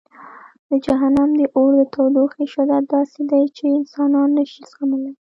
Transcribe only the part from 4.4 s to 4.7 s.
شي